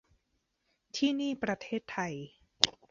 [0.95, 2.13] ที่นี่ประเทศไทย